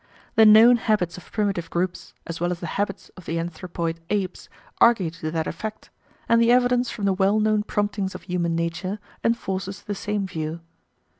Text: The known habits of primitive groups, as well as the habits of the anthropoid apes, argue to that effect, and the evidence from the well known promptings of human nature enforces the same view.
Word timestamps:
The 0.33 0.47
known 0.47 0.77
habits 0.77 1.15
of 1.19 1.31
primitive 1.31 1.69
groups, 1.69 2.15
as 2.25 2.39
well 2.39 2.49
as 2.51 2.59
the 2.59 2.65
habits 2.81 3.09
of 3.09 3.25
the 3.27 3.37
anthropoid 3.37 3.99
apes, 4.09 4.49
argue 4.79 5.11
to 5.11 5.29
that 5.29 5.45
effect, 5.45 5.91
and 6.27 6.41
the 6.41 6.51
evidence 6.51 6.89
from 6.89 7.05
the 7.05 7.13
well 7.13 7.39
known 7.39 7.61
promptings 7.61 8.15
of 8.15 8.23
human 8.23 8.55
nature 8.55 8.97
enforces 9.23 9.83
the 9.83 9.93
same 9.93 10.25
view. 10.25 10.61